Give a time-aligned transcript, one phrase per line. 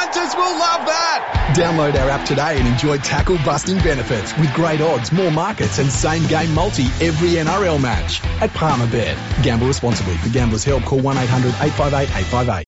[0.00, 1.54] punters will love that.
[1.54, 5.90] Download our app today and enjoy tackle busting benefits with great odds, more markets, and
[5.90, 9.16] same game multi every NRL match at Palmerbet.
[9.42, 10.16] Gamble responsibly.
[10.16, 12.64] For gamblers' help, call 1 800 858 858.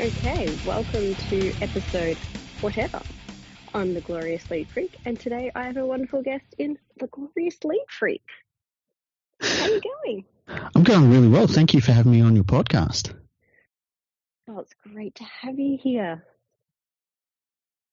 [0.00, 2.16] Okay, welcome to episode
[2.60, 3.00] whatever.
[3.72, 7.62] I'm the Glorious League Freak, and today I have a wonderful guest in the Glorious
[7.64, 8.22] League Freak.
[9.40, 10.24] How are you going?
[10.48, 11.46] I'm going really well.
[11.46, 13.14] Thank you for having me on your podcast.
[14.48, 16.24] Oh, it's great to have you here.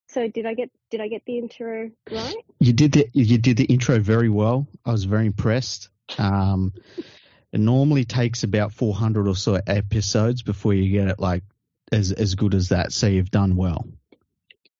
[0.08, 2.36] So, did I get did I get the intro right?
[2.60, 4.68] You did the you did the intro very well.
[4.86, 5.90] I was very impressed.
[6.18, 6.74] Um,
[7.54, 11.44] it normally takes about 400 or so episodes before you get it like
[11.92, 12.92] as as good as that.
[12.92, 13.88] So you've done well.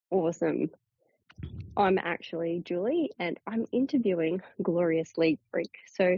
[0.10, 0.70] Awesome.
[1.78, 5.72] I'm actually Julie, and I'm interviewing Glorious League Freak.
[5.94, 6.18] So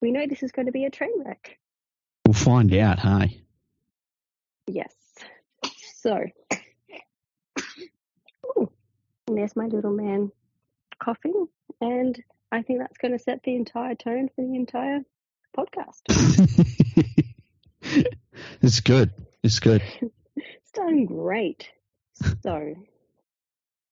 [0.00, 1.58] we know this is going to be a train wreck.
[2.26, 3.42] We'll find out, hey.
[4.66, 4.94] Yes.
[5.96, 6.24] So,
[8.46, 8.70] Ooh,
[9.28, 10.30] and there's my little man
[11.02, 11.46] coughing,
[11.80, 15.00] and I think that's going to set the entire tone for the entire
[15.56, 16.02] podcast.
[18.62, 19.12] it's good.
[19.42, 19.82] It's good.
[20.36, 21.68] it's done great.
[22.42, 22.74] So,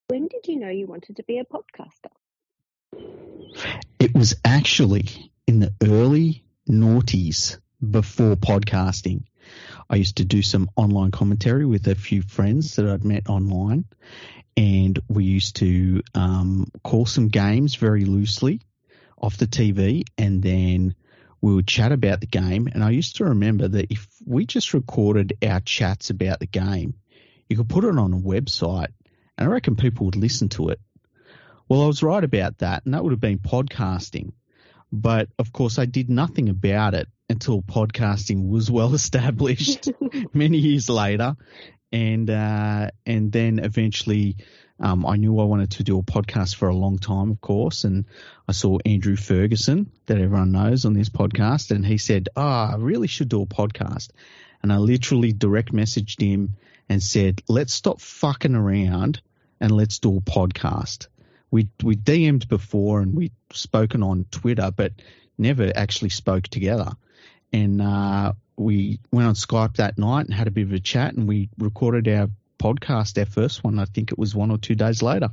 [0.08, 2.12] when did you know you wanted to be a podcaster?
[3.98, 7.56] It was actually in the early noughties
[7.91, 9.22] before podcasting.
[9.88, 13.86] I used to do some online commentary with a few friends that I'd met online,
[14.58, 18.60] and we used to um, call some games very loosely
[19.16, 20.94] off the TV, and then
[21.40, 22.68] we would chat about the game.
[22.70, 26.92] And I used to remember that if we just recorded our chats about the game,
[27.48, 28.92] you could put it on a website,
[29.38, 30.80] and I reckon people would listen to it.
[31.70, 34.33] Well, I was right about that, and that would have been podcasting.
[34.91, 39.91] But of course, I did nothing about it until podcasting was well established
[40.33, 41.36] many years later,
[41.92, 44.36] and uh, and then eventually.
[44.80, 47.83] Um, I knew I wanted to do a podcast for a long time, of course,
[47.83, 48.05] and
[48.46, 52.77] I saw Andrew Ferguson, that everyone knows on this podcast, and he said, "Oh, I
[52.79, 54.11] really should do a podcast."
[54.62, 56.55] And I literally direct messaged him
[56.89, 59.20] and said, "Let's stop fucking around
[59.61, 61.08] and let's do a podcast."
[61.51, 64.92] We we DM'd before and we'd spoken on Twitter, but
[65.39, 66.92] never actually spoke together.
[67.53, 71.14] And uh, we went on Skype that night and had a bit of a chat,
[71.14, 72.29] and we recorded our
[72.59, 73.79] podcast, our first one.
[73.79, 75.31] I think it was one or two days later.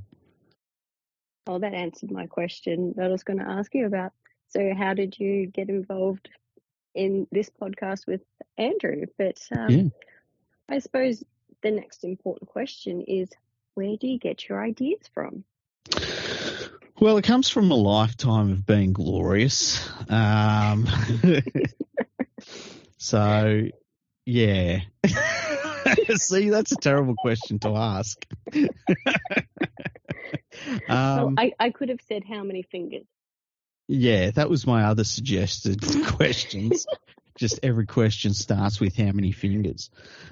[1.47, 4.13] Oh, that answered my question that I was going to ask you about.
[4.49, 6.29] So, how did you get involved
[6.93, 8.21] in this podcast with
[8.57, 9.05] Andrew?
[9.17, 9.83] But um, Yeah.
[10.69, 11.23] I suppose
[11.61, 13.29] the next important question is
[13.73, 15.43] where do you get your ideas from?
[16.99, 19.85] Well, it comes from a lifetime of being glorious.
[20.09, 20.87] Um,
[22.97, 23.63] so,
[24.25, 24.79] yeah.
[26.15, 28.25] See, that's a terrible question to ask.
[28.53, 28.69] well,
[30.89, 33.05] um, I, I could have said how many fingers.
[33.87, 36.85] yeah, that was my other suggested questions.
[37.37, 39.89] Just every question starts with how many fingers.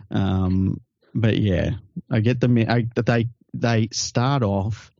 [0.10, 0.80] Um,
[1.14, 1.72] but yeah,
[2.10, 2.58] I get them.
[2.58, 4.93] I, they they start off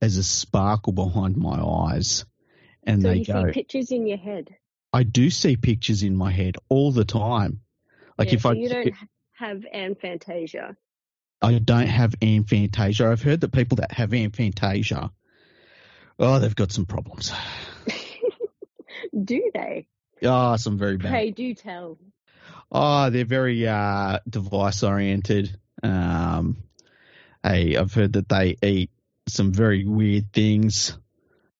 [0.00, 2.24] as a sparkle behind my eyes,
[2.84, 3.46] and so they you go.
[3.46, 4.54] see pictures in your head.
[4.92, 7.60] I do see pictures in my head all the time.
[8.16, 8.94] Like yeah, if so I you don't
[9.32, 10.76] have amphantasia.
[11.40, 13.10] I don't have amphantasia.
[13.10, 15.10] I've heard that people that have amphantasia,
[16.18, 17.32] oh, they've got some problems.
[19.24, 19.86] do they?
[20.24, 21.10] Ah, some very bad.
[21.10, 21.98] Pray do tell.
[22.72, 25.56] Oh, they're very uh, device oriented.
[25.82, 26.56] Um,
[27.42, 28.90] hey, I've heard that they eat
[29.28, 30.96] some very weird things.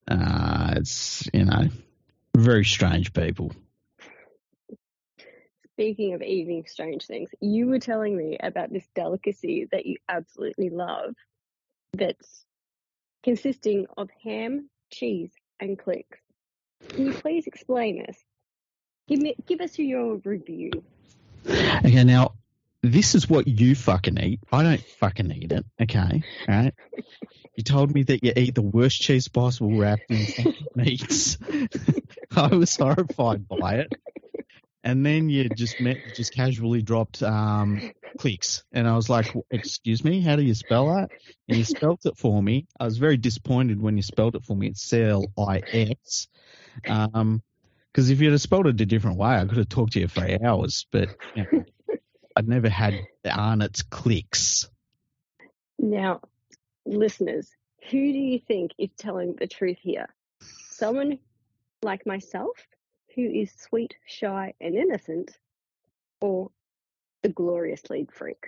[0.06, 1.68] Uh, it's you know
[2.36, 3.52] very strange people.
[5.74, 10.70] Speaking of eating strange things, you were telling me about this delicacy that you absolutely
[10.70, 11.14] love
[11.92, 12.44] that's
[13.22, 15.30] consisting of ham, cheese,
[15.60, 16.18] and Clix.
[16.88, 18.18] Can you please explain this?
[19.06, 20.70] Give me give us your review.
[21.46, 22.32] Okay, now
[22.92, 24.40] this is what you fucking eat.
[24.52, 25.64] I don't fucking eat it.
[25.80, 26.74] Okay, all right.
[27.56, 31.38] You told me that you eat the worst cheese possible wrapped in meats.
[32.36, 33.92] I was horrified by it.
[34.84, 40.04] And then you just met, just casually dropped um, Clix, and I was like, "Excuse
[40.04, 41.10] me, how do you spell that?"
[41.48, 42.66] And you spelt it for me.
[42.78, 44.68] I was very disappointed when you spelled it for me.
[44.68, 46.28] It's C L I X.
[46.86, 47.42] Um,
[47.92, 50.08] because if you'd have spelled it a different way, I could have talked to you
[50.08, 50.86] for hours.
[50.92, 51.64] But you know,
[52.38, 54.70] I'd never had Arnott's Clix.
[55.76, 56.20] Now,
[56.86, 57.50] listeners,
[57.90, 60.06] who do you think is telling the truth here?
[60.70, 61.18] Someone
[61.82, 62.52] like myself
[63.16, 65.36] who is sweet, shy, and innocent,
[66.20, 66.52] or
[67.24, 68.46] the glorious lead freak?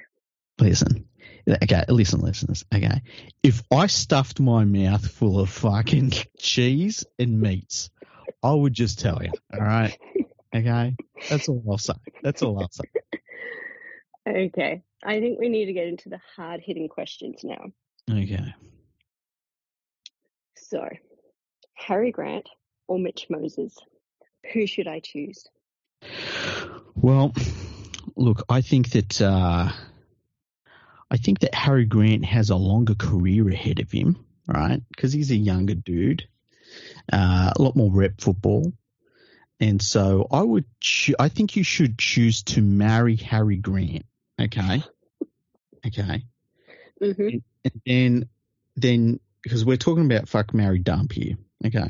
[0.60, 1.08] Listen,
[1.48, 2.64] okay, listen, listeners.
[2.72, 3.02] Okay,
[3.42, 7.90] if I stuffed my mouth full of fucking cheese and meats,
[8.40, 9.32] I would just tell you.
[9.52, 9.98] All right,
[10.54, 10.94] okay,
[11.28, 11.94] that's all I'll say.
[12.22, 12.84] That's all I'll say.
[14.30, 17.66] Okay, I think we need to get into the hard hitting questions now.
[18.10, 18.54] Okay.
[20.56, 20.88] So,
[21.74, 22.48] Harry Grant
[22.86, 23.76] or Mitch Moses?
[24.52, 25.44] Who should I choose?
[26.94, 27.34] Well,
[28.16, 29.70] look, I think that uh,
[31.10, 34.80] I think that Harry Grant has a longer career ahead of him, right?
[34.88, 36.28] Because he's a younger dude,
[37.12, 38.72] uh, a lot more rep football,
[39.58, 40.64] and so I would.
[40.80, 44.04] Cho- I think you should choose to marry Harry Grant.
[44.40, 44.82] Okay.
[45.86, 46.24] Okay.
[47.00, 47.28] hmm
[47.64, 48.28] And then,
[48.76, 51.36] then because we're talking about fuck, marry, dump here.
[51.64, 51.88] Okay.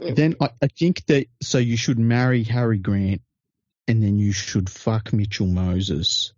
[0.00, 0.16] Mm.
[0.16, 3.22] Then I, I think that so you should marry Harry Grant,
[3.86, 6.32] and then you should fuck Mitchell Moses,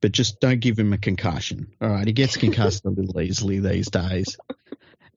[0.00, 1.72] but just don't give him a concussion.
[1.80, 4.36] All right, he gets concussed a little easily these days,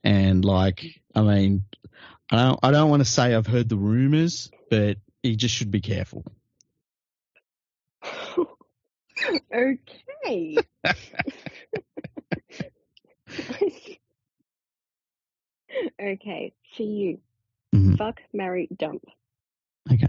[0.03, 1.65] and like I mean,
[2.31, 5.71] I don't I don't want to say I've heard the rumors, but he just should
[5.71, 6.23] be careful.
[9.53, 10.57] Okay.
[16.01, 17.19] okay, for you,
[17.73, 17.97] Mhm.
[17.97, 19.03] fuck, marry, dump.
[19.91, 20.07] Okay.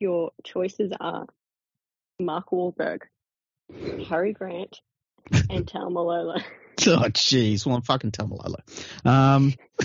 [0.00, 1.26] Your choices are
[2.18, 3.02] Mark Wahlberg,
[4.08, 4.80] Harry Grant,
[5.50, 6.42] and Taumalolo.
[6.88, 8.60] Oh jeez, well I'm fucking Taumalolo.
[9.04, 9.54] Um.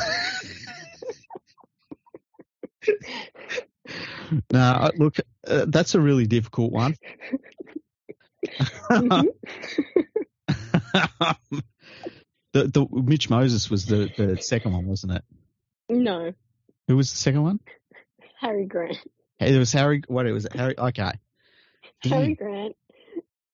[4.51, 5.17] no, I- look,
[5.47, 6.95] uh, that's a really difficult one.
[8.89, 9.27] Mhm.
[12.53, 15.23] the the Mitch Moses was the, the second one, wasn't it?
[15.89, 16.33] no,
[16.87, 17.59] Who was the second one?
[18.39, 18.97] Harry Grant.
[19.37, 20.03] Hey, it was Harry.
[20.07, 20.77] What it was Harry?
[20.77, 21.11] Okay.
[22.03, 22.75] Harry Grant,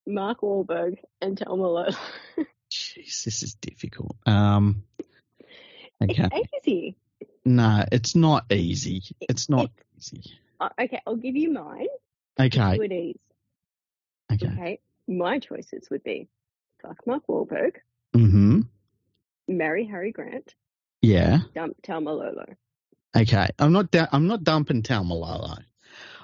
[0.06, 1.94] Mark Wahlberg, and Taumalolo.
[2.70, 4.16] Jeez, this is difficult.
[4.26, 4.84] Um.
[6.02, 6.28] Okay.
[6.32, 6.96] It's easy.
[7.44, 9.02] No, it's not easy.
[9.20, 10.22] It's not easy.
[10.60, 11.86] Uh, okay, I'll give you mine.
[12.38, 12.78] Okay.
[12.80, 13.16] It ease.
[14.32, 14.46] Okay.
[14.46, 16.28] Okay, my choices would be
[16.82, 17.76] fuck Mark Wahlberg,
[18.14, 18.60] Mm-hmm.
[19.48, 20.54] marry Harry Grant,
[21.02, 21.38] Yeah.
[21.54, 22.54] dump Taumalolo.
[23.16, 23.48] Okay.
[23.58, 23.90] I'm not.
[23.90, 25.58] Da- I'm not dumping Taumalolo.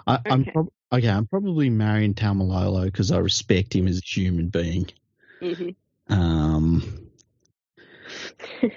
[0.06, 0.42] I, I'm.
[0.42, 0.50] Okay.
[0.52, 1.08] Prob- okay.
[1.08, 4.86] I'm probably marrying Taumalolo because I respect him as a human being.
[5.40, 5.70] hmm
[6.08, 6.82] Um.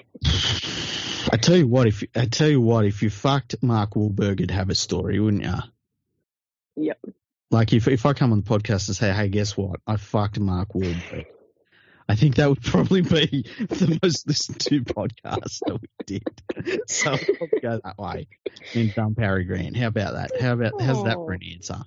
[1.29, 4.51] I tell you what, if I tell you what, if you fucked Mark Wahlberg, you'd
[4.51, 5.53] have a story, wouldn't you?
[6.77, 6.99] Yep.
[7.49, 9.79] Like if if I come on the podcast and say, "Hey, guess what?
[9.87, 11.25] I fucked Mark Wahlberg,"
[12.09, 16.23] I think that would probably be the most listened to podcast that we did.
[16.87, 18.27] So I'll probably go that way
[18.73, 19.77] and dump Harry Grant.
[19.77, 20.41] How about that?
[20.41, 21.81] How about how's that for an answer?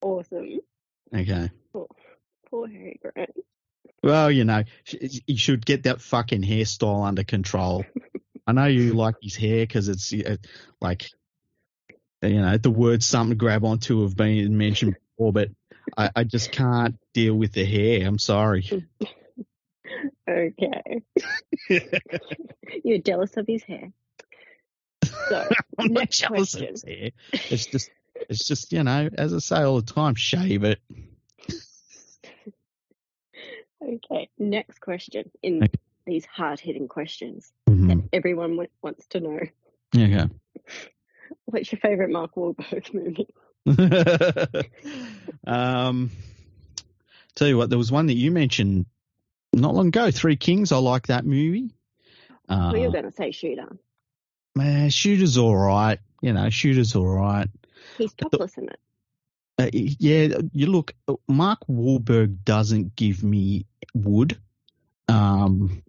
[0.00, 0.60] Awesome.
[1.14, 1.50] Okay.
[1.72, 3.30] Poor Harry Grant.
[4.02, 4.62] Well, you know,
[5.26, 7.84] you should get that fucking hairstyle under control.
[8.46, 10.36] I know you like his hair because it's uh,
[10.80, 11.10] like,
[12.22, 15.50] you know, the words something to grab onto have been mentioned before, but
[15.96, 18.06] I, I just can't deal with the hair.
[18.06, 18.68] I'm sorry.
[20.28, 21.02] Okay.
[22.84, 23.90] You're jealous of his hair.
[25.30, 25.48] So,
[25.78, 26.74] I'm not Next jealous of question.
[26.74, 27.10] his hair.
[27.50, 27.90] It's just,
[28.28, 30.78] it's just, you know, as I say all the time, shave it.
[33.82, 35.72] okay, next question in Okay.
[36.06, 37.88] these hard hitting questions Mhm.
[37.88, 39.40] that everyone wa- wants to know.
[39.96, 40.28] Okay.
[41.46, 43.28] What's your favorite Mark Wahlberg movie?
[45.46, 46.10] um,
[47.34, 48.86] tell you what, there was one that you mentioned
[49.52, 50.72] not long ago, Three Kings.
[50.72, 51.74] I like that movie.
[52.48, 53.78] Uh, well, you're going to say Shooter.
[54.54, 55.98] man, Shooter's all right.
[56.22, 57.48] You know, Shooter's all right.
[57.96, 58.80] He's topless in it.
[59.58, 60.94] Uh, yeah, you look,
[61.26, 64.38] Mark Wahlberg doesn't give me wood.
[65.08, 65.82] Um,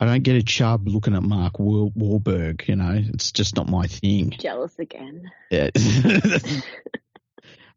[0.00, 2.66] I don't get a chub looking at Mark Wahl- Wahlberg.
[2.66, 4.30] You know, it's just not my thing.
[4.30, 5.30] Jealous again.
[5.50, 5.68] Yeah.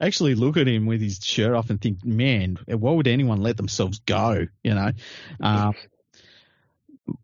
[0.02, 3.58] Actually, look at him with his shirt off and think, man, why would anyone let
[3.58, 4.48] themselves go?
[4.64, 4.92] You know,
[5.42, 5.74] um,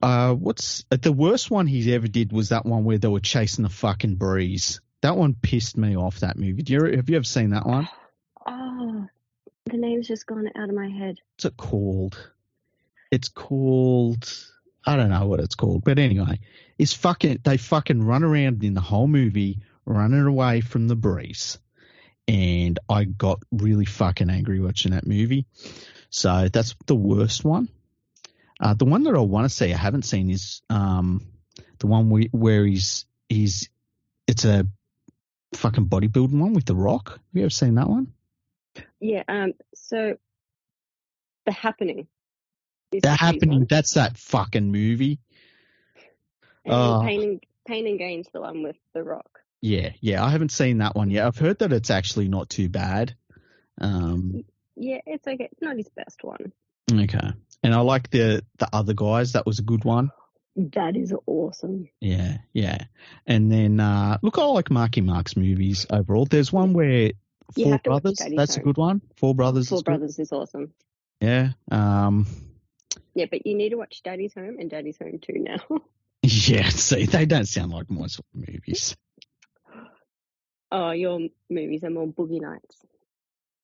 [0.02, 3.64] uh, what's the worst one he ever did was that one where they were chasing
[3.64, 4.82] the fucking breeze.
[5.02, 6.20] That one pissed me off.
[6.20, 6.62] That movie.
[6.62, 7.88] Do you have you ever seen that one?
[8.52, 9.06] Oh,
[9.66, 11.18] the name's just gone out of my head.
[11.36, 12.32] What's it called?
[13.12, 14.34] It's called.
[14.86, 16.40] I don't know what it's called, but anyway,
[16.78, 17.42] it's fucking.
[17.44, 21.60] They fucking run around in the whole movie, running away from the breeze,
[22.28, 25.46] and I got really fucking angry watching that movie.
[26.10, 27.70] So that's the worst one.
[28.60, 31.26] Uh, the one that I want to see, I haven't seen, is um,
[31.80, 33.70] the one we, where he's he's.
[34.28, 34.68] It's a
[35.54, 37.10] fucking bodybuilding one with The Rock.
[37.12, 38.14] Have you ever seen that one?
[39.00, 39.24] Yeah.
[39.28, 39.54] Um.
[39.76, 40.18] So,
[41.46, 42.08] The Happening.
[42.92, 43.60] The Happening.
[43.60, 45.20] one, That's that fucking movie.
[46.66, 47.02] And Oh.
[47.06, 49.40] Pain and Pain and Gain's the one with The Rock.
[49.62, 50.24] Yeah, yeah.
[50.24, 51.26] I haven't seen that one yet.
[51.28, 53.16] I've heard that it's actually not too bad.
[53.80, 54.44] Um,
[54.76, 55.50] Yeah, it's okay.
[55.52, 56.52] It's not his best one.
[56.92, 57.32] okay.
[57.62, 59.34] And I like the the other guys.
[59.34, 60.12] That was a good one.
[60.56, 61.90] That is awesome.
[62.00, 62.86] Yeah, yeah.
[63.28, 66.26] And then uh look, I like Marky Mark's movies overall.
[66.26, 67.12] There's one where
[67.56, 68.20] Four have to watch Brothers.
[68.36, 69.02] That's a good one.
[69.18, 69.70] Four Brothers.
[69.70, 69.86] Four is good.
[69.86, 70.72] Brothers is awesome.
[71.22, 71.50] Yeah.
[71.70, 72.26] Um.
[73.14, 75.60] Yeah, but you need to watch Daddy's Home and Daddy's Home 2 now.
[76.22, 76.68] Yeah.
[76.68, 78.94] See, they don't sound like my sort of movies.
[80.72, 82.76] oh, your movies are more Boogie Nights.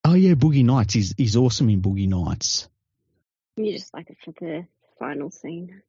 [0.05, 0.93] Oh yeah, Boogie Nights.
[0.93, 2.69] He's he's awesome in Boogie Nights.
[3.57, 4.65] You just like it for the
[4.99, 5.81] final scene.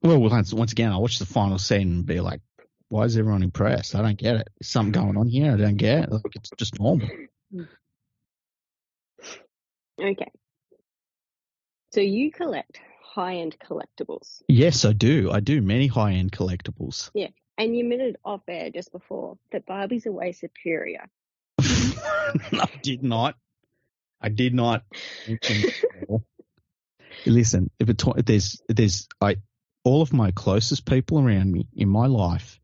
[0.00, 2.40] Well, once once again, I watch the final scene and be like,
[2.88, 3.96] why is everyone impressed?
[3.96, 4.48] I don't get it.
[4.60, 5.52] There's something going on here.
[5.52, 6.12] I don't get it.
[6.12, 7.08] Like, it's just normal.
[10.00, 10.30] Okay.
[11.92, 14.42] So you collect high end collectibles.
[14.48, 15.30] Yes, I do.
[15.30, 17.10] I do many high end collectibles.
[17.14, 17.28] Yeah.
[17.58, 21.06] And you admitted off air just before that Barbie's are way superior.
[21.60, 23.36] I did not.
[24.20, 24.84] I did not.
[27.26, 29.36] Listen, if, it, if there's there's I
[29.84, 32.58] all of my closest people around me in my life,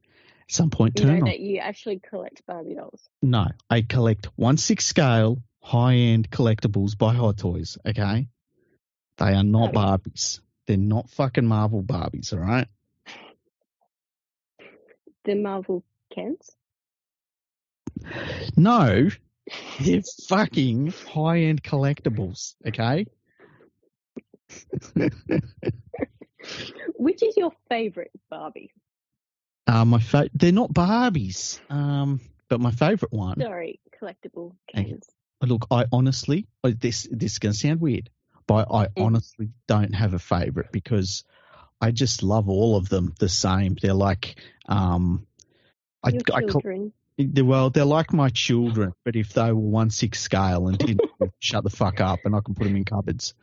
[0.48, 1.28] at some point You turn know on.
[1.28, 3.02] that you actually collect Barbie dolls.
[3.20, 7.76] No, I collect one six scale high end collectibles by Hot Toys.
[7.86, 8.28] Okay,
[9.18, 10.40] they are not Barbies.
[10.66, 12.32] They're not fucking Marvel Barbies.
[12.32, 12.68] All right.
[15.24, 15.84] The Marvel
[16.14, 16.50] Kens.
[18.56, 19.08] No,
[19.80, 22.54] they're fucking high end collectibles.
[22.66, 23.06] Okay.
[26.94, 28.72] Which is your favorite Barbie?
[29.66, 31.60] Uh, my fa- they're not Barbies.
[31.70, 33.40] Um, but my favorite one.
[33.40, 34.54] Sorry, collectible.
[34.74, 35.06] Kens.
[35.42, 38.10] Look, I honestly, this this is gonna sound weird,
[38.48, 41.22] but I honestly don't have a favorite because
[41.80, 43.76] I just love all of them the same.
[43.80, 44.36] They're like,
[44.66, 45.26] um,
[46.02, 46.92] I, I call, children.
[47.18, 51.02] well, they're like my children, but if they were one six scale and didn't
[51.38, 53.34] shut the fuck up, and I can put them in cupboards.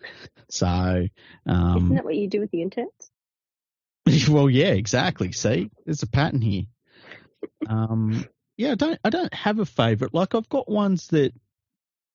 [0.50, 1.12] So, Isn't
[1.45, 2.89] um, that what you do with the interns?
[4.29, 5.31] well, yeah, exactly.
[5.31, 6.63] See, there's a pattern here.
[7.67, 8.25] Um,
[8.57, 10.15] yeah, I don't, I don't have a favorite.
[10.15, 11.31] Like I've got ones that,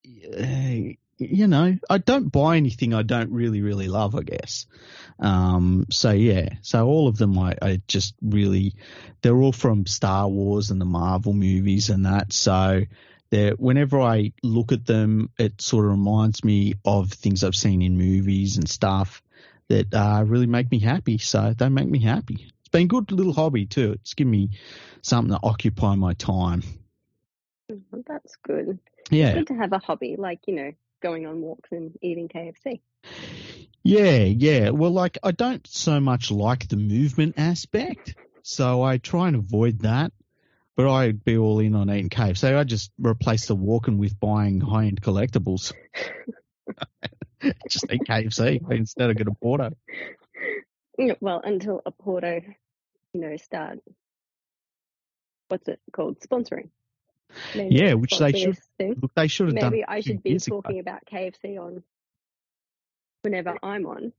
[0.07, 4.15] uh, you know, I don't buy anything I don't really, really love.
[4.15, 4.67] I guess.
[5.19, 8.75] Um, so yeah, so all of them, I, I just really,
[9.23, 12.33] they're all from Star Wars and the Marvel movies and that.
[12.33, 12.83] So.
[13.31, 17.81] They're, whenever I look at them, it sort of reminds me of things I've seen
[17.81, 19.23] in movies and stuff
[19.69, 21.19] that uh, really make me happy.
[21.19, 22.49] So they make me happy.
[22.59, 23.93] It's been a good little hobby too.
[23.93, 24.51] It's given me
[25.03, 26.65] something to occupy my time.
[27.71, 28.81] Oh, that's good.
[29.11, 32.29] Yeah, It's Good to have a hobby, like, you know, going on walks and eating
[32.29, 32.81] KFC.
[33.83, 34.71] yeah, yeah.
[34.71, 39.81] Well, like I don't so much like the movement aspect, so I try and avoid
[39.81, 40.13] that.
[40.77, 42.39] But I'd be all in on eating KFC.
[42.39, 45.73] So I just replace the walking with buying high end collectibles.
[47.69, 49.77] just eat KFC instead of get a Porto.
[51.21, 52.41] Well, until a Porto,
[53.13, 53.79] you know, start,
[55.49, 56.21] what's it called?
[56.21, 56.69] Sponsoring.
[57.55, 58.97] Maybe Yeah, which they should soon.
[59.01, 59.71] Look, they should have done.
[59.73, 60.61] Maybe it a I should be years ago.
[60.61, 61.83] talking about KFC on
[63.23, 64.13] whenever I'm on.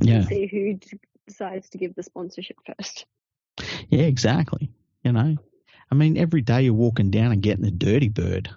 [0.00, 3.06] Yeah, See who d- decides to give the sponsorship first.
[3.88, 4.70] yeah, exactly.
[5.02, 5.36] You know,
[5.90, 8.50] I mean, every day you're walking down and getting the dirty bird.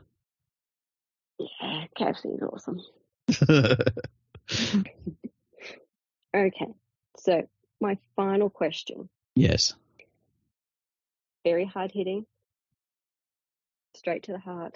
[1.39, 2.81] Yeah, KFC is awesome.
[6.35, 6.67] Okay,
[7.19, 7.47] so
[7.79, 9.75] my final question, yes.
[11.43, 12.25] very hard hitting,
[14.03, 14.75] straight to the heart.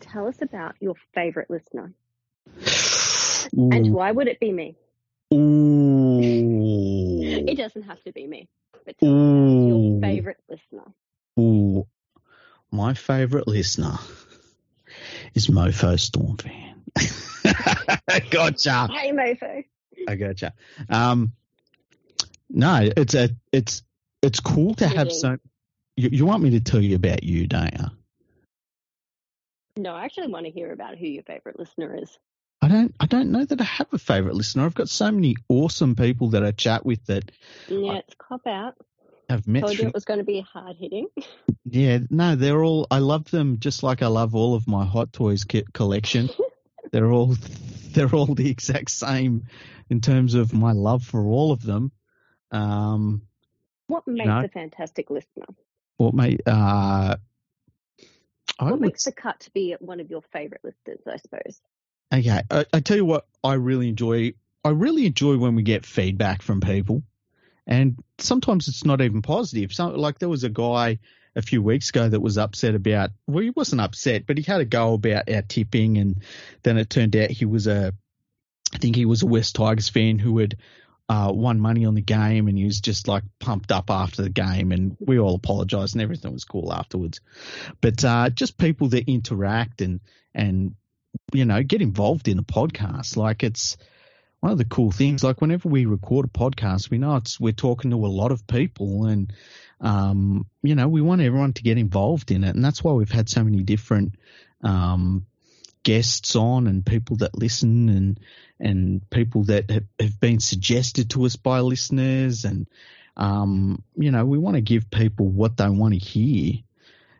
[0.00, 1.92] Tell us about your favorite listener,
[3.52, 4.74] and why would it be me?
[5.34, 6.18] Ooh.
[7.46, 8.48] It doesn't have to be me,
[8.86, 10.94] but tell us your favorite listener.
[11.38, 11.86] Ooh.
[12.70, 13.98] My favorite listener
[15.34, 16.82] is Mofo Storm fan.
[18.30, 18.88] gotcha.
[18.90, 19.62] Hey, Mofo.
[20.08, 20.54] I gotcha.
[20.88, 21.32] Um,
[22.48, 23.82] no, it's a it's
[24.22, 25.36] it's cool to have so.
[26.00, 27.84] You, you want me to tell you about you, don't you?
[29.76, 32.18] No, I actually want to hear about who your favorite listener is.
[32.62, 34.64] I don't I don't know that I have a favorite listener.
[34.64, 37.30] I've got so many awesome people that I chat with that
[37.68, 38.76] Yeah, it's cop out.
[39.28, 41.08] I've met Told you it was going to be hard hitting.
[41.64, 42.86] Yeah, no, they're all.
[42.90, 46.30] I love them just like I love all of my Hot Toys collection.
[46.92, 47.36] they're all,
[47.92, 49.44] they're all the exact same
[49.90, 51.92] in terms of my love for all of them.
[52.50, 53.22] Um,
[53.86, 54.40] What makes know?
[54.40, 55.46] a fantastic listener?
[56.00, 56.40] What mate?
[56.46, 57.16] Uh,
[58.58, 61.60] I what would makes the cut to be one of your favourite listers, I suppose?
[62.12, 64.32] Okay, I, I tell you what, I really enjoy.
[64.64, 67.02] I really enjoy when we get feedback from people,
[67.66, 69.72] and sometimes it's not even positive.
[69.72, 70.98] So, like there was a guy
[71.36, 73.10] a few weeks ago that was upset about.
[73.26, 76.22] Well, he wasn't upset, but he had a go about our tipping, and
[76.62, 77.92] then it turned out he was a.
[78.72, 80.56] I think he was a West Tigers fan who had
[81.10, 84.30] uh, won money on the game, and he was just like pumped up after the
[84.30, 87.20] game, and we all apologised, and everything was cool afterwards.
[87.80, 89.98] But uh, just people that interact and
[90.32, 90.76] and
[91.32, 93.76] you know get involved in a podcast, like it's
[94.38, 95.24] one of the cool things.
[95.24, 98.46] Like whenever we record a podcast, we know it's we're talking to a lot of
[98.46, 99.32] people, and
[99.80, 103.10] um, you know we want everyone to get involved in it, and that's why we've
[103.10, 104.14] had so many different
[104.62, 105.26] um,
[105.82, 108.20] guests on and people that listen and
[108.58, 112.66] and people that have, have been suggested to us by listeners and
[113.16, 116.54] um, you know we want to give people what they want to hear.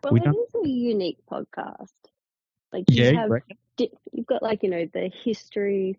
[0.02, 1.88] Well, We it is a unique podcast.
[2.72, 3.42] Like Yeah, you have, right.
[4.12, 5.98] you've got like you know the history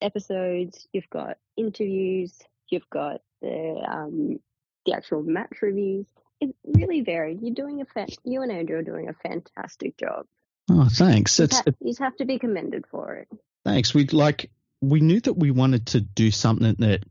[0.00, 2.32] episodes, you've got interviews,
[2.68, 4.38] you've got the um
[4.84, 6.06] the actual match reviews.
[6.40, 7.40] It's really varied.
[7.42, 10.26] You're doing a fan- you and Andrew are doing a fantastic job.
[10.70, 11.38] Oh, thanks.
[11.38, 13.28] You It's, you just have to be commended for it.
[13.64, 13.94] Thanks.
[13.94, 17.04] We like we knew that we wanted to do something that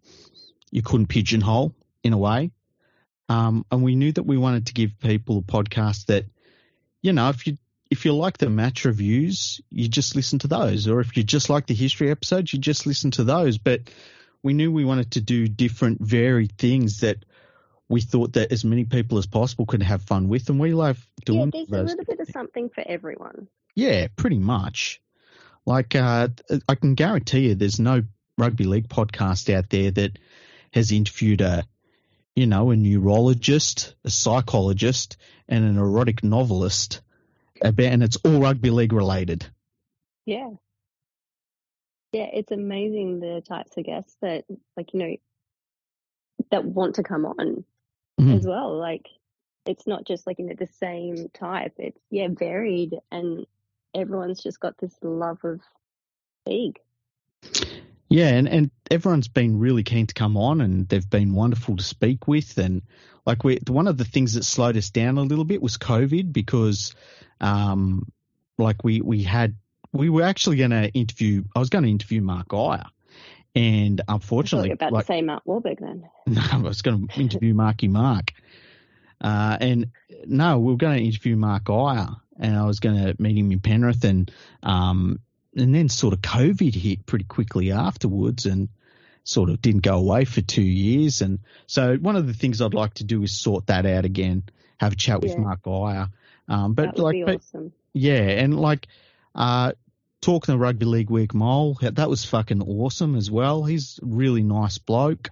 [0.72, 2.52] you couldn't pigeonhole in a way,
[3.30, 6.26] um, and we knew that we wanted to give people a podcast that,
[7.02, 7.58] you know, if you
[7.90, 11.50] if you like the match reviews, you just listen to those, or if you just
[11.50, 13.58] like the history episodes, you just listen to those.
[13.58, 13.90] But
[14.44, 17.26] we knew we wanted to do different, varied things that
[17.88, 21.06] we thought that as many people as possible could have fun with, and we love
[21.24, 21.52] doing.
[21.54, 23.48] Yeah, there's a little bit of something for everyone.
[23.76, 25.02] yeah, pretty much.
[25.66, 26.30] Like, uh,
[26.70, 28.04] I can guarantee you there's no
[28.38, 30.18] rugby league podcast out there that
[30.74, 31.64] has interviewed a,
[32.36, 37.02] you know, a neurologist, a psychologist, and an erotic novelist
[37.62, 39.46] about, and it's all rugby league related.
[40.26, 40.50] Yeah.
[42.12, 44.46] Yeah, it's amazing the types of guests that,
[44.78, 45.16] like, you know,
[46.52, 47.66] that want to come on
[48.20, 48.36] Mhm.
[48.36, 48.78] as well.
[48.78, 49.08] Like,
[49.66, 51.74] it's not just like, you know, the same type.
[51.78, 53.46] It's, yeah, varied and
[53.94, 55.62] everyone's just got this love of
[56.46, 56.80] league.
[58.10, 61.84] Yeah, and, and everyone's been really keen to come on, and they've been wonderful to
[61.84, 62.58] speak with.
[62.58, 62.84] And
[63.26, 66.32] like we, one of the things that slowed us down a little bit was COVID
[66.32, 66.94] because,
[67.42, 68.08] um,
[68.58, 69.56] like we we had
[69.92, 71.44] we were actually going to interview.
[71.56, 72.86] I was going to interview Mark Geyer,
[73.56, 76.10] and unfortunately, about like to say Mark Wahlberg then.
[76.28, 78.34] no, I was going to interview Marky Mark.
[79.22, 79.92] Uh, and
[80.26, 83.52] no, we were going to interview Mark Geyer, and I was going to meet him
[83.52, 84.30] in Penrith, and
[84.62, 85.20] um,
[85.56, 88.68] and then sort of COVID hit pretty quickly afterwards, and
[89.24, 91.22] sort of didn't go away for two years.
[91.22, 94.44] And so one of the things I'd like to do is sort that out again,
[94.80, 95.40] have a chat with Yeah.
[95.40, 96.10] Mark Geyer.
[96.48, 97.72] Um, but like, but- awesome.
[97.94, 98.88] yeah, and like
[99.34, 99.72] uh,
[100.26, 103.64] talking to Rugby League Week Mole, that was fucking awesome as well.
[103.64, 105.30] He's a really nice bloke.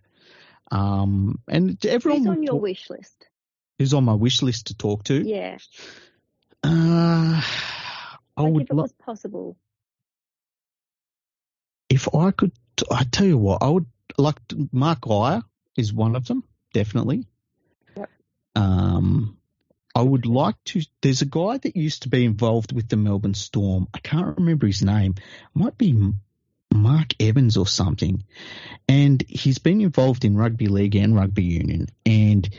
[0.71, 3.27] Um, and everyone Who's on your talk- wish list?
[3.79, 5.27] who's on my wish list to talk to.
[5.27, 5.57] Yeah.
[6.63, 9.57] Uh, I Like, would if it lo- was possible.
[11.89, 12.51] if I could.
[12.91, 13.85] I tell you what, I would
[14.17, 15.41] like to, Mark Geyer
[15.75, 17.25] is one of them, definitely.
[17.97, 18.09] Yep.
[18.55, 19.37] Um,
[19.95, 20.81] I would like to.
[21.01, 23.87] There's a guy that used to be involved with the Melbourne Storm.
[23.93, 25.15] I can't remember his name.
[25.17, 26.13] It Might be
[26.73, 28.23] Mark Evans or something.
[28.87, 31.87] And he's been involved in rugby league and rugby union.
[32.05, 32.49] And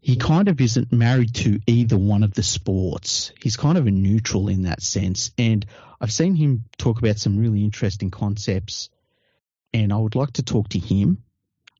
[0.00, 3.32] he kind of isn't married to either one of the sports.
[3.40, 5.30] He's kind of a neutral in that sense.
[5.36, 5.66] And
[6.00, 8.88] I've seen him talk about some really interesting concepts.
[9.74, 11.22] And I would like to talk to him.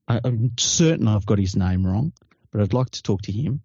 [0.07, 2.13] I, I'm certain I've got his name wrong,
[2.51, 3.61] but I'd like to talk to him.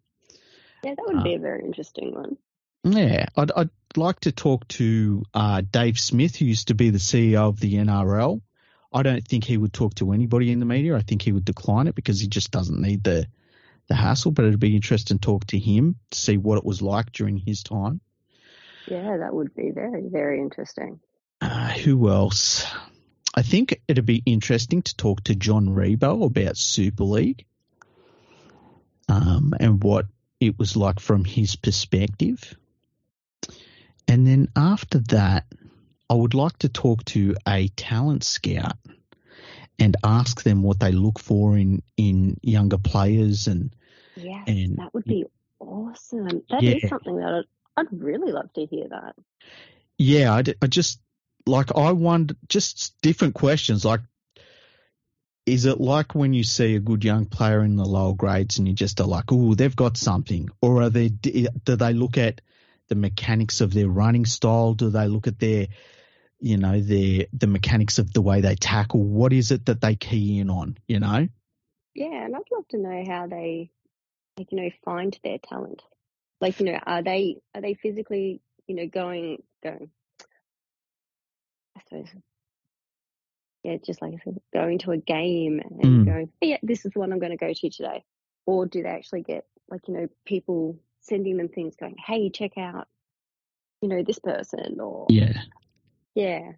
[0.84, 2.36] Yeah, that would Uh, be a very interesting one.
[2.84, 6.98] Yeah, I'd, I'd like to talk to uh, Dave Smith, who used to be the
[6.98, 8.40] CEO of the NRL.
[8.92, 10.96] I don't think he would talk to anybody in the media.
[10.96, 13.26] I think he would decline it because he just doesn't need the
[13.88, 14.30] the hassle.
[14.32, 17.36] But it'd be interesting to talk to him to see what it was like during
[17.36, 18.00] his time.
[18.86, 21.00] Yeah, that would be very, very interesting.
[21.40, 22.64] Uh, who else?
[23.34, 27.44] I think it'd be interesting to talk to John Ribot about Super League
[29.08, 30.06] um, and what
[30.40, 32.56] it was like from his perspective.
[34.06, 35.46] And then after that,
[36.08, 38.76] I would like to talk to a talent scout
[39.78, 43.70] and ask them what they look for in, in younger players and
[44.16, 45.24] Yes, And- that would be
[45.60, 46.42] awesome.
[46.50, 46.88] That is Yeah.
[46.88, 47.44] something that
[47.76, 49.14] I'd, I'd really love to hear that.
[49.96, 51.00] Yeah, I just
[51.46, 54.00] like I wonder just different questions like
[55.48, 58.68] is it like when you see a good young player in the lower grades and
[58.68, 61.08] you just are like, oh, they've got something, or are they?
[61.08, 62.40] Do they look at
[62.88, 64.74] the mechanics of their running style?
[64.74, 65.68] Do they look at their,
[66.40, 69.02] you know, their the mechanics of the way they tackle?
[69.02, 70.78] What is it that they key in on?
[70.86, 71.28] You know?
[71.94, 73.70] Yeah, and I'd love to know how they,
[74.36, 75.82] like, you know, find their talent.
[76.40, 79.90] Like, you know, are they are they physically, you know, going going?
[81.76, 82.08] I suppose,
[83.68, 86.04] yeah, just like I said, going to a game and Mm.
[86.06, 88.04] going, yeah, this is the one I'm going to go to today,
[88.46, 92.56] or do they actually get like you know people sending them things going, hey, check
[92.56, 92.88] out,
[93.82, 95.42] you know, this person, or Yeah.
[96.14, 96.52] yeah,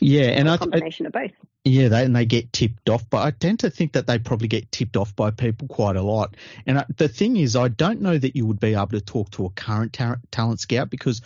[0.00, 1.32] Yeah, and a I, I combination of both.
[1.64, 4.48] yeah, they, and they get tipped off, but I tend to think that they probably
[4.48, 6.36] get tipped off by people quite a lot.
[6.66, 9.30] And I, the thing is, I don't know that you would be able to talk
[9.32, 11.22] to a current ta- talent scout because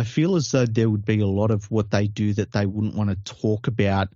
[0.00, 2.64] I feel as though there would be a lot of what they do that they
[2.64, 4.08] wouldn't want to talk about,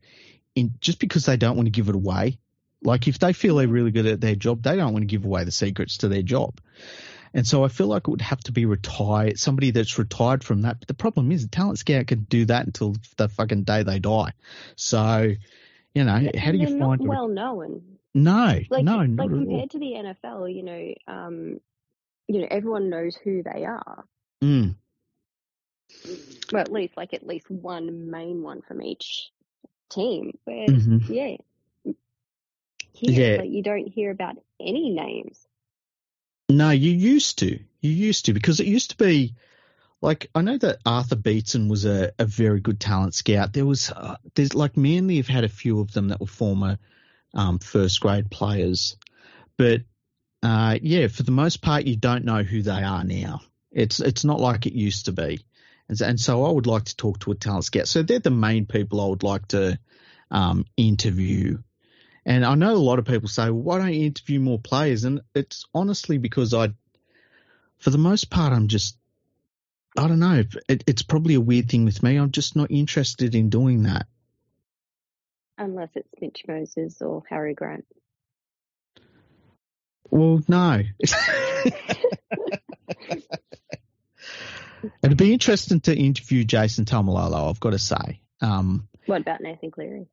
[0.55, 2.39] in just because they don't want to give it away.
[2.83, 5.25] Like if they feel they're really good at their job, they don't want to give
[5.25, 6.59] away the secrets to their job.
[7.35, 10.63] And so I feel like it would have to be retired, somebody that's retired from
[10.63, 10.79] that.
[10.79, 13.99] But the problem is, a talent scout can do that until the fucking day they
[13.99, 14.33] die.
[14.77, 15.33] So,
[15.95, 17.83] you know, how do you they're find well known.
[18.15, 19.45] No, like no, like not at all.
[19.45, 19.93] compared to the
[20.25, 21.61] NFL, you know, um,
[22.29, 24.05] you know, everyone knows who they are.
[24.43, 24.77] Mm,
[26.53, 29.31] Well, at least like at least one main one from each
[29.91, 30.39] team.
[30.45, 31.09] Where mhm.
[31.09, 31.37] yeah,
[32.93, 33.37] here Yeah.
[33.43, 35.47] like you don't hear about any names.
[36.49, 37.59] No, you used to.
[37.81, 39.35] You used to because it used to be
[40.01, 43.53] like I know that Arthur Beetson was a, a very good talent scout.
[43.53, 46.79] There was uh, there's like Manly have had a few of them that were former
[47.33, 48.97] um, first grade players,
[49.57, 49.83] but
[50.43, 53.41] uh, yeah, for the most part, you don't know who they are now.
[53.73, 55.41] It's it's not like it used to be,
[55.89, 57.89] and so, and so I would like to talk to a talent scout.
[57.89, 59.79] So they're the main people I would like to
[60.31, 61.59] um, interview.
[62.25, 65.05] And I know a lot of people say, well, why don't you interview more players?
[65.05, 66.69] And it's honestly because I,
[67.79, 68.97] for the most part, I'm just,
[69.97, 70.43] I don't know.
[70.69, 72.17] It, it's probably a weird thing with me.
[72.17, 74.07] I'm just not interested in doing that.
[75.59, 77.87] Unless it's Mitch Moses or Harry Grant.
[80.11, 80.83] Well, no.
[85.03, 88.21] It'd be interesting to interview Jason Taumalolo, I've got to say.
[88.41, 90.07] Um, What about Nathan Cleary?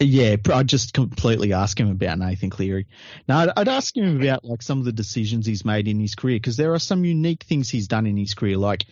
[0.00, 2.88] Yeah, I'd just completely ask him about Nathan Cleary.
[3.28, 6.14] Now, I'd, I'd ask him about like some of the decisions he's made in his
[6.14, 8.84] career because there are some unique things he's done in his career, like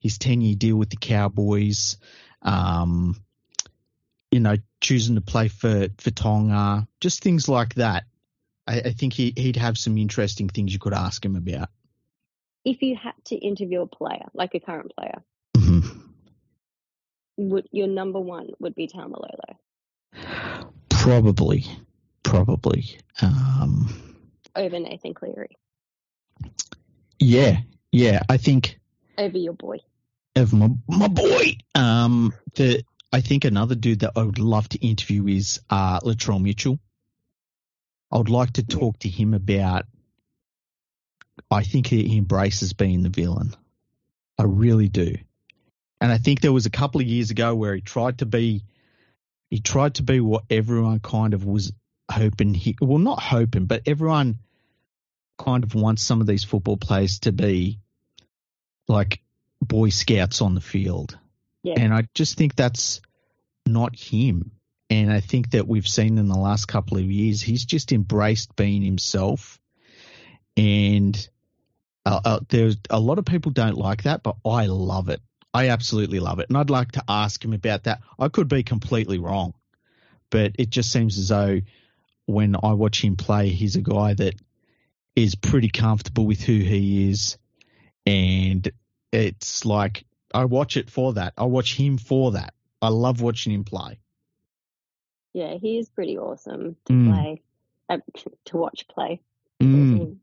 [0.00, 1.96] his ten-year deal with the Cowboys,
[2.42, 3.16] um,
[4.30, 8.04] you know, choosing to play for for Tonga, just things like that.
[8.66, 11.70] I, I think he, he'd have some interesting things you could ask him about.
[12.68, 15.24] If you had to interview a player, like a current player,
[15.56, 16.02] Mhm.
[17.38, 19.56] would your number one would be Taumalolo?
[20.90, 21.64] Probably,
[22.22, 22.98] probably.
[23.22, 23.88] Um,
[24.54, 25.56] over Nathan Cleary,
[27.18, 28.22] yeah, yeah.
[28.28, 28.78] I think
[29.16, 29.78] over your boy.
[30.36, 31.56] Over my my boy.
[31.74, 36.42] Um, the I think another dude that I would love to interview is uh, Latrell
[36.42, 36.78] Mitchell.
[38.12, 39.86] I would like to talk to him about.
[41.50, 43.54] I think he, embraces being the villain.
[44.38, 45.16] I really do,
[46.00, 48.64] and I think there was a couple of years ago where he tried to be.
[49.50, 51.72] He tried to be what everyone kind of was
[52.10, 52.76] hoping he.
[52.80, 54.38] Well, not hoping, but everyone
[55.38, 57.78] kind of wants some of these football players to be
[58.88, 59.20] like
[59.62, 61.18] Boy Scouts on the field.
[61.62, 61.74] Yeah.
[61.78, 63.00] And I just think that's
[63.66, 64.52] not him.
[64.90, 68.56] And I think that we've seen in the last couple of years, he's just embraced
[68.56, 69.60] being himself.
[70.56, 71.28] And
[72.06, 75.20] uh, uh, there's a lot of people don't like that, but I love it.
[75.52, 76.48] I absolutely love it.
[76.48, 78.00] And I'd like to ask him about that.
[78.18, 79.54] I could be completely wrong,
[80.30, 81.60] but it just seems as though
[82.26, 84.34] when I watch him play, he's a guy that
[85.16, 87.38] is pretty comfortable with who he is.
[88.06, 88.70] And
[89.12, 91.32] it's like, I watch it for that.
[91.38, 92.54] I watch him for that.
[92.80, 93.98] I love watching him play.
[95.32, 97.06] Yeah, he is pretty awesome to Mm.
[97.06, 97.42] play,
[97.88, 97.98] uh,
[98.46, 99.20] to watch play.
[99.60, 100.18] Mm.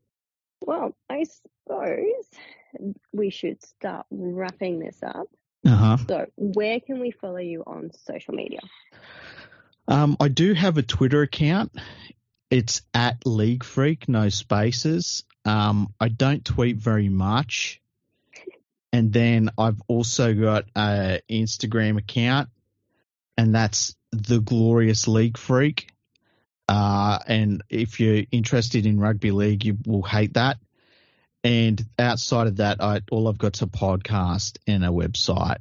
[0.60, 1.24] Well, I
[1.66, 5.28] suppose we should start wrapping this up.
[5.64, 5.96] Uh huh.
[6.08, 8.60] So, where can we follow you on social media?
[9.88, 11.72] Um, I do have a Twitter account.
[12.50, 15.24] It's at League Freak, no spaces.
[15.44, 17.80] Um, I don't tweet very much.
[18.92, 22.48] And then I've also got an Instagram account,
[23.36, 25.92] and that's the Glorious League Freak.
[26.68, 30.58] Uh, and if you're interested in rugby league, you will hate that.
[31.46, 35.58] And outside of that, I all I've got's a podcast and a website.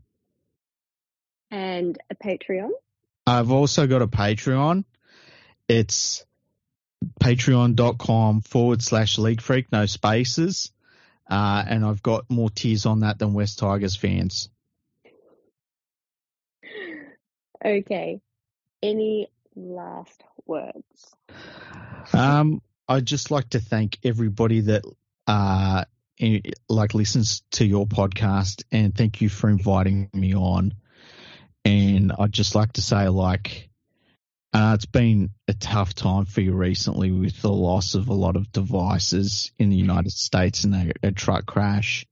[1.52, 2.72] And a Patreon?
[3.28, 4.84] I've also got a Patreon.
[5.68, 6.26] It's
[7.22, 10.72] patreon.com forward slash league freak, no spaces.
[11.30, 14.50] uh, and I've got more tears on that than West Tigers fans.
[17.64, 18.22] Okay.
[18.84, 21.16] Any last words?
[22.14, 24.84] Um, I'd just like to thank everybody that
[25.28, 25.86] uh,
[26.70, 30.74] like listens to your podcast, and thank you for inviting me on.
[31.64, 33.70] And I'd just like to say, like,
[34.54, 38.36] uh, it's been a tough time for you recently with the loss of a lot
[38.36, 42.06] of devices in the United States in a, a truck crash.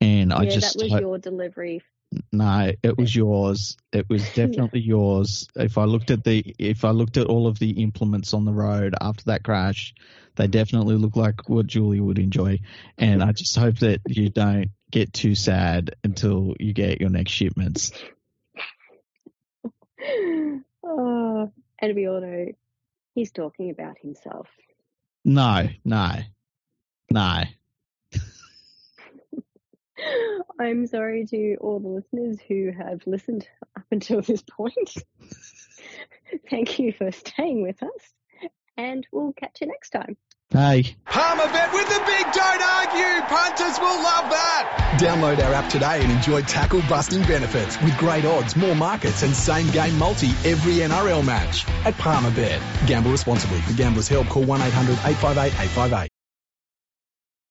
[0.00, 1.82] And yeah, I just that was your delivery
[2.30, 3.76] no, it was yours.
[3.92, 5.48] It was definitely yours.
[5.54, 8.52] If I looked at the if I looked at all of the implements on the
[8.52, 9.94] road after that crash,
[10.36, 10.50] they mm-hmm.
[10.50, 12.60] definitely look like what Julie would enjoy.
[12.98, 17.32] And I just hope that you don't get too sad until you get your next
[17.32, 17.92] shipments.
[20.84, 22.46] oh, and we all know
[23.14, 24.48] he's talking about himself.
[25.24, 26.16] No, no,
[27.10, 27.42] no.
[30.60, 34.94] I'm sorry to all the listeners who have listened up until this point.
[36.50, 40.16] Thank you for staying with us, and we'll catch you next time.
[40.50, 40.96] Hey.
[41.06, 43.22] Palmerbet with the big don't argue.
[43.26, 44.98] Punters will love that.
[45.00, 49.34] Download our app today and enjoy tackle busting benefits with great odds, more markets, and
[49.34, 52.60] same game multi every NRL match at Palmerbet.
[52.86, 53.60] Gamble responsibly.
[53.62, 56.08] For gamblers' help, call 1 800 858 858.